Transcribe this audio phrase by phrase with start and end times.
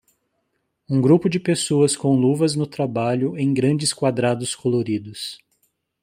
[0.89, 5.37] Um grupo de pessoas com luvas no trabalho em grandes quadrados coloridos.